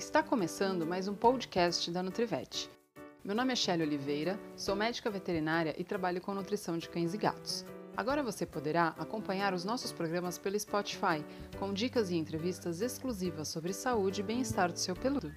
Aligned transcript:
Está 0.00 0.22
começando 0.22 0.86
mais 0.86 1.06
um 1.08 1.14
podcast 1.14 1.90
da 1.90 2.02
Nutrivet. 2.02 2.70
Meu 3.22 3.36
nome 3.36 3.52
é 3.52 3.54
Shelly 3.54 3.82
Oliveira, 3.82 4.40
sou 4.56 4.74
médica 4.74 5.10
veterinária 5.10 5.74
e 5.76 5.84
trabalho 5.84 6.22
com 6.22 6.32
nutrição 6.32 6.78
de 6.78 6.88
cães 6.88 7.12
e 7.12 7.18
gatos. 7.18 7.66
Agora 7.94 8.22
você 8.22 8.46
poderá 8.46 8.94
acompanhar 8.98 9.52
os 9.52 9.62
nossos 9.62 9.92
programas 9.92 10.38
pelo 10.38 10.58
Spotify, 10.58 11.22
com 11.58 11.74
dicas 11.74 12.08
e 12.10 12.16
entrevistas 12.16 12.80
exclusivas 12.80 13.48
sobre 13.48 13.74
saúde 13.74 14.22
e 14.22 14.24
bem-estar 14.24 14.72
do 14.72 14.78
seu 14.78 14.96
peludo. 14.96 15.30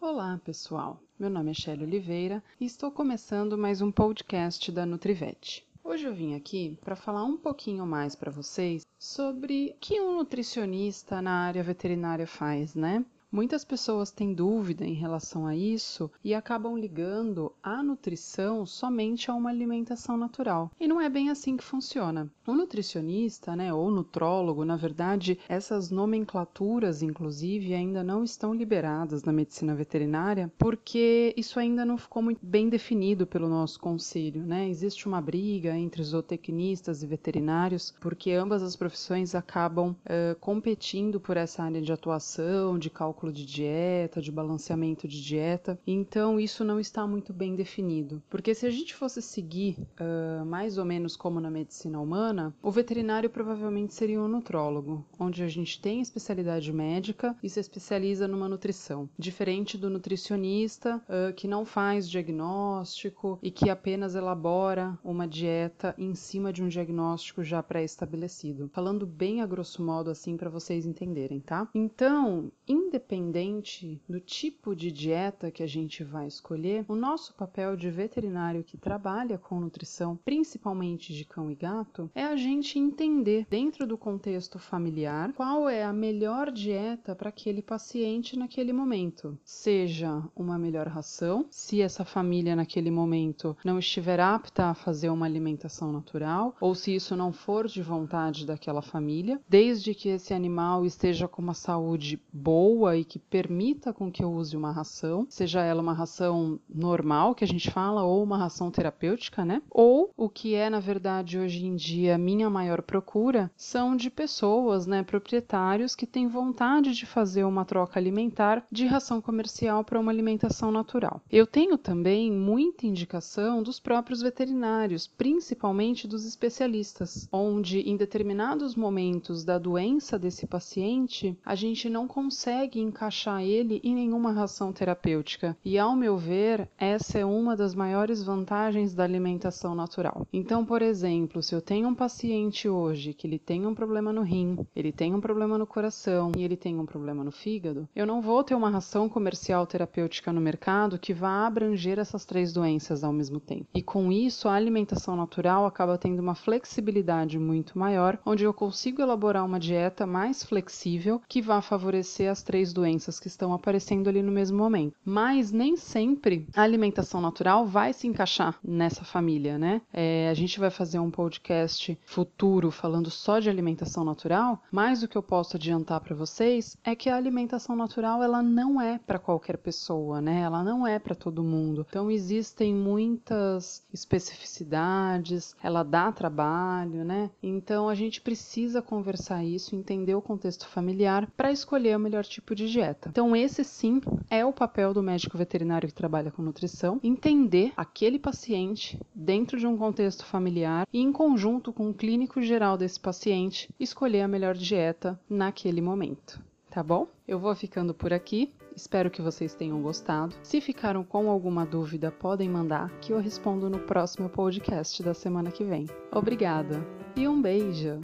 Olá, 0.00 0.40
pessoal. 0.44 1.00
Meu 1.16 1.30
nome 1.30 1.52
é 1.52 1.54
Shelly 1.54 1.84
Oliveira 1.84 2.42
e 2.60 2.64
estou 2.64 2.90
começando 2.90 3.56
mais 3.56 3.80
um 3.80 3.92
podcast 3.92 4.72
da 4.72 4.84
Nutrivet. 4.84 5.64
Hoje 5.86 6.06
eu 6.06 6.14
vim 6.14 6.34
aqui 6.34 6.78
para 6.82 6.96
falar 6.96 7.24
um 7.24 7.36
pouquinho 7.36 7.84
mais 7.84 8.16
para 8.16 8.30
vocês 8.30 8.86
sobre 8.98 9.74
o 9.76 9.78
que 9.78 10.00
um 10.00 10.16
nutricionista 10.16 11.20
na 11.20 11.44
área 11.44 11.62
veterinária 11.62 12.26
faz, 12.26 12.74
né? 12.74 13.04
Muitas 13.34 13.64
pessoas 13.64 14.12
têm 14.12 14.32
dúvida 14.32 14.84
em 14.84 14.92
relação 14.92 15.44
a 15.44 15.56
isso 15.56 16.08
e 16.22 16.32
acabam 16.32 16.78
ligando 16.78 17.52
a 17.60 17.82
nutrição 17.82 18.64
somente 18.64 19.28
a 19.28 19.34
uma 19.34 19.50
alimentação 19.50 20.16
natural. 20.16 20.70
E 20.78 20.86
não 20.86 21.00
é 21.00 21.08
bem 21.10 21.30
assim 21.30 21.56
que 21.56 21.64
funciona. 21.64 22.30
O 22.46 22.54
nutricionista, 22.54 23.56
né, 23.56 23.74
ou 23.74 23.90
nutrólogo, 23.90 24.64
na 24.64 24.76
verdade, 24.76 25.36
essas 25.48 25.90
nomenclaturas, 25.90 27.02
inclusive, 27.02 27.74
ainda 27.74 28.04
não 28.04 28.22
estão 28.22 28.54
liberadas 28.54 29.24
na 29.24 29.32
medicina 29.32 29.74
veterinária, 29.74 30.52
porque 30.56 31.34
isso 31.36 31.58
ainda 31.58 31.84
não 31.84 31.98
ficou 31.98 32.22
muito 32.22 32.38
bem 32.40 32.68
definido 32.68 33.26
pelo 33.26 33.48
nosso 33.48 33.80
conselho, 33.80 34.46
né? 34.46 34.68
Existe 34.68 35.08
uma 35.08 35.20
briga 35.20 35.76
entre 35.76 36.04
zootecnistas 36.04 37.02
e 37.02 37.06
veterinários, 37.08 37.92
porque 38.00 38.30
ambas 38.30 38.62
as 38.62 38.76
profissões 38.76 39.34
acabam 39.34 39.90
uh, 39.90 40.38
competindo 40.38 41.18
por 41.18 41.36
essa 41.36 41.64
área 41.64 41.82
de 41.82 41.92
atuação, 41.92 42.78
de 42.78 42.88
cálculo 42.88 43.23
cálculo 43.24 43.32
de 43.32 43.46
dieta, 43.46 44.20
de 44.20 44.30
balanceamento 44.30 45.08
de 45.08 45.22
dieta. 45.22 45.78
Então 45.86 46.38
isso 46.38 46.64
não 46.64 46.78
está 46.78 47.06
muito 47.06 47.32
bem 47.32 47.54
definido, 47.54 48.22
porque 48.28 48.54
se 48.54 48.66
a 48.66 48.70
gente 48.70 48.94
fosse 48.94 49.22
seguir 49.22 49.76
uh, 49.78 50.44
mais 50.44 50.76
ou 50.76 50.84
menos 50.84 51.16
como 51.16 51.40
na 51.40 51.50
medicina 51.50 52.00
humana, 52.00 52.54
o 52.62 52.70
veterinário 52.70 53.30
provavelmente 53.30 53.94
seria 53.94 54.20
um 54.20 54.28
nutrólogo, 54.28 55.04
onde 55.18 55.42
a 55.42 55.48
gente 55.48 55.80
tem 55.80 56.00
especialidade 56.00 56.72
médica 56.72 57.36
e 57.42 57.48
se 57.48 57.60
especializa 57.60 58.28
numa 58.28 58.48
nutrição, 58.48 59.08
diferente 59.18 59.78
do 59.78 59.88
nutricionista 59.88 61.00
uh, 61.08 61.32
que 61.34 61.48
não 61.48 61.64
faz 61.64 62.08
diagnóstico 62.08 63.38
e 63.42 63.50
que 63.50 63.70
apenas 63.70 64.14
elabora 64.14 64.98
uma 65.02 65.26
dieta 65.26 65.94
em 65.96 66.14
cima 66.14 66.52
de 66.52 66.62
um 66.62 66.68
diagnóstico 66.68 67.42
já 67.42 67.62
pré-estabelecido. 67.62 68.68
Falando 68.72 69.06
bem 69.06 69.40
a 69.40 69.46
grosso 69.46 69.82
modo 69.82 70.10
assim 70.10 70.36
para 70.36 70.50
vocês 70.50 70.84
entenderem, 70.84 71.40
tá? 71.40 71.68
Então, 71.74 72.50
independente 72.66 73.13
independente 73.14 74.00
do 74.08 74.20
tipo 74.20 74.74
de 74.74 74.90
dieta 74.90 75.50
que 75.50 75.62
a 75.62 75.66
gente 75.66 76.02
vai 76.02 76.26
escolher, 76.26 76.84
o 76.88 76.94
nosso 76.94 77.34
papel 77.34 77.76
de 77.76 77.90
veterinário 77.90 78.64
que 78.64 78.76
trabalha 78.76 79.38
com 79.38 79.60
nutrição, 79.60 80.18
principalmente 80.24 81.14
de 81.14 81.24
cão 81.24 81.50
e 81.50 81.54
gato, 81.54 82.10
é 82.14 82.24
a 82.24 82.36
gente 82.36 82.78
entender, 82.78 83.46
dentro 83.48 83.86
do 83.86 83.96
contexto 83.96 84.58
familiar, 84.58 85.32
qual 85.32 85.68
é 85.68 85.84
a 85.84 85.92
melhor 85.92 86.50
dieta 86.50 87.14
para 87.14 87.28
aquele 87.28 87.62
paciente 87.62 88.38
naquele 88.38 88.72
momento. 88.72 89.38
Seja 89.44 90.22
uma 90.34 90.58
melhor 90.58 90.88
ração, 90.88 91.46
se 91.50 91.80
essa 91.80 92.04
família 92.04 92.56
naquele 92.56 92.90
momento 92.90 93.56
não 93.64 93.78
estiver 93.78 94.20
apta 94.20 94.66
a 94.66 94.74
fazer 94.74 95.08
uma 95.08 95.26
alimentação 95.26 95.92
natural, 95.92 96.56
ou 96.60 96.74
se 96.74 96.94
isso 96.94 97.16
não 97.16 97.32
for 97.32 97.66
de 97.66 97.82
vontade 97.82 98.46
daquela 98.46 98.82
família, 98.82 99.40
desde 99.48 99.94
que 99.94 100.08
esse 100.08 100.34
animal 100.34 100.84
esteja 100.84 101.28
com 101.28 101.40
uma 101.40 101.54
saúde 101.54 102.20
boa 102.32 102.93
e 102.96 103.04
que 103.04 103.18
permita 103.18 103.92
com 103.92 104.10
que 104.10 104.22
eu 104.22 104.32
use 104.32 104.56
uma 104.56 104.72
ração, 104.72 105.26
seja 105.28 105.62
ela 105.62 105.82
uma 105.82 105.92
ração 105.92 106.58
normal 106.68 107.34
que 107.34 107.44
a 107.44 107.46
gente 107.46 107.70
fala 107.70 108.02
ou 108.02 108.22
uma 108.22 108.38
ração 108.38 108.70
terapêutica, 108.70 109.44
né? 109.44 109.62
Ou 109.70 110.10
o 110.16 110.28
que 110.28 110.54
é 110.54 110.68
na 110.70 110.80
verdade 110.80 111.38
hoje 111.38 111.66
em 111.66 111.74
dia 111.74 112.18
minha 112.18 112.48
maior 112.50 112.82
procura 112.82 113.50
são 113.56 113.96
de 113.96 114.10
pessoas, 114.10 114.86
né, 114.86 115.02
proprietários 115.02 115.94
que 115.94 116.06
têm 116.06 116.28
vontade 116.28 116.92
de 116.94 117.06
fazer 117.06 117.44
uma 117.44 117.64
troca 117.64 117.98
alimentar 117.98 118.64
de 118.70 118.86
ração 118.86 119.20
comercial 119.20 119.84
para 119.84 119.98
uma 119.98 120.12
alimentação 120.12 120.70
natural. 120.70 121.20
Eu 121.30 121.46
tenho 121.46 121.76
também 121.78 122.30
muita 122.30 122.86
indicação 122.86 123.62
dos 123.62 123.80
próprios 123.80 124.20
veterinários, 124.20 125.06
principalmente 125.06 126.06
dos 126.06 126.24
especialistas, 126.24 127.28
onde 127.32 127.80
em 127.80 127.96
determinados 127.96 128.74
momentos 128.74 129.44
da 129.44 129.58
doença 129.58 130.18
desse 130.18 130.46
paciente 130.46 131.36
a 131.44 131.54
gente 131.54 131.88
não 131.88 132.06
consegue 132.06 132.80
encaixar 132.84 133.42
ele 133.42 133.80
em 133.82 133.94
nenhuma 133.94 134.32
ração 134.32 134.72
terapêutica. 134.72 135.56
E, 135.64 135.78
ao 135.78 135.96
meu 135.96 136.16
ver, 136.16 136.68
essa 136.78 137.18
é 137.18 137.24
uma 137.24 137.56
das 137.56 137.74
maiores 137.74 138.22
vantagens 138.22 138.94
da 138.94 139.04
alimentação 139.04 139.74
natural. 139.74 140.26
Então, 140.32 140.64
por 140.64 140.82
exemplo, 140.82 141.42
se 141.42 141.54
eu 141.54 141.60
tenho 141.60 141.88
um 141.88 141.94
paciente 141.94 142.68
hoje 142.68 143.14
que 143.14 143.26
ele 143.26 143.38
tem 143.38 143.66
um 143.66 143.74
problema 143.74 144.12
no 144.12 144.22
rim, 144.22 144.58
ele 144.76 144.92
tem 144.92 145.14
um 145.14 145.20
problema 145.20 145.56
no 145.56 145.66
coração 145.66 146.32
e 146.36 146.44
ele 146.44 146.56
tem 146.56 146.78
um 146.78 146.86
problema 146.86 147.24
no 147.24 147.32
fígado, 147.32 147.88
eu 147.96 148.06
não 148.06 148.20
vou 148.20 148.44
ter 148.44 148.54
uma 148.54 148.70
ração 148.70 149.08
comercial 149.08 149.66
terapêutica 149.66 150.32
no 150.32 150.40
mercado 150.40 150.98
que 150.98 151.14
vá 151.14 151.46
abranger 151.46 151.98
essas 151.98 152.24
três 152.24 152.52
doenças 152.52 153.02
ao 153.02 153.12
mesmo 153.12 153.40
tempo. 153.40 153.66
E 153.74 153.82
com 153.82 154.12
isso, 154.12 154.48
a 154.48 154.54
alimentação 154.54 155.16
natural 155.16 155.64
acaba 155.64 155.96
tendo 155.96 156.20
uma 156.20 156.34
flexibilidade 156.34 157.38
muito 157.38 157.78
maior, 157.78 158.18
onde 158.26 158.44
eu 158.44 158.52
consigo 158.52 159.00
elaborar 159.00 159.44
uma 159.44 159.58
dieta 159.58 160.06
mais 160.06 160.44
flexível 160.44 161.22
que 161.26 161.40
vá 161.40 161.62
favorecer 161.62 162.30
as 162.30 162.42
três 162.42 162.72
doenças 162.74 163.20
que 163.20 163.28
estão 163.28 163.54
aparecendo 163.54 164.08
ali 164.08 164.20
no 164.20 164.32
mesmo 164.32 164.58
momento. 164.58 164.96
Mas 165.04 165.52
nem 165.52 165.76
sempre 165.76 166.46
a 166.54 166.62
alimentação 166.62 167.20
natural 167.20 167.64
vai 167.64 167.92
se 167.92 168.06
encaixar 168.06 168.58
nessa 168.62 169.04
família, 169.04 169.56
né? 169.56 169.80
É, 169.92 170.28
a 170.28 170.34
gente 170.34 170.58
vai 170.58 170.70
fazer 170.70 170.98
um 170.98 171.10
podcast 171.10 171.96
futuro 172.04 172.70
falando 172.70 173.10
só 173.10 173.38
de 173.38 173.48
alimentação 173.48 174.04
natural, 174.04 174.62
mas 174.70 175.02
o 175.02 175.08
que 175.08 175.16
eu 175.16 175.22
posso 175.22 175.56
adiantar 175.56 176.00
para 176.00 176.16
vocês 176.16 176.76
é 176.84 176.94
que 176.94 177.08
a 177.08 177.16
alimentação 177.16 177.76
natural 177.76 178.22
ela 178.22 178.42
não 178.42 178.80
é 178.80 178.98
para 178.98 179.18
qualquer 179.18 179.56
pessoa, 179.58 180.20
né? 180.20 180.40
Ela 180.40 180.64
não 180.64 180.86
é 180.86 180.98
para 180.98 181.14
todo 181.14 181.44
mundo. 181.44 181.86
Então 181.88 182.10
existem 182.10 182.74
muitas 182.74 183.86
especificidades, 183.92 185.54
ela 185.62 185.82
dá 185.82 186.10
trabalho, 186.10 187.04
né? 187.04 187.30
Então 187.42 187.88
a 187.88 187.94
gente 187.94 188.20
precisa 188.20 188.82
conversar 188.82 189.44
isso, 189.44 189.76
entender 189.76 190.14
o 190.14 190.22
contexto 190.22 190.66
familiar 190.66 191.30
para 191.36 191.52
escolher 191.52 191.96
o 191.96 192.00
melhor 192.00 192.24
tipo 192.24 192.54
de 192.64 192.72
dieta. 192.72 193.08
Então, 193.08 193.34
esse 193.34 193.64
sim 193.64 194.00
é 194.30 194.44
o 194.44 194.52
papel 194.52 194.92
do 194.92 195.02
médico 195.02 195.38
veterinário 195.38 195.88
que 195.88 195.94
trabalha 195.94 196.30
com 196.30 196.42
nutrição: 196.42 197.00
entender 197.02 197.72
aquele 197.76 198.18
paciente 198.18 198.98
dentro 199.14 199.58
de 199.58 199.66
um 199.66 199.76
contexto 199.76 200.24
familiar 200.24 200.86
e, 200.92 201.00
em 201.00 201.12
conjunto 201.12 201.72
com 201.72 201.90
o 201.90 201.94
clínico 201.94 202.42
geral 202.42 202.76
desse 202.76 202.98
paciente, 202.98 203.68
escolher 203.78 204.22
a 204.22 204.28
melhor 204.28 204.54
dieta 204.54 205.18
naquele 205.28 205.80
momento. 205.80 206.40
Tá 206.70 206.82
bom? 206.82 207.06
Eu 207.26 207.38
vou 207.38 207.54
ficando 207.54 207.94
por 207.94 208.12
aqui. 208.12 208.52
Espero 208.74 209.08
que 209.08 209.22
vocês 209.22 209.54
tenham 209.54 209.80
gostado. 209.80 210.34
Se 210.42 210.60
ficaram 210.60 211.04
com 211.04 211.30
alguma 211.30 211.64
dúvida, 211.64 212.10
podem 212.10 212.48
mandar 212.48 212.90
que 212.98 213.12
eu 213.12 213.20
respondo 213.20 213.70
no 213.70 213.78
próximo 213.78 214.28
podcast 214.28 215.00
da 215.00 215.14
semana 215.14 215.52
que 215.52 215.62
vem. 215.62 215.86
Obrigada 216.10 216.84
e 217.14 217.28
um 217.28 217.40
beijo! 217.40 218.00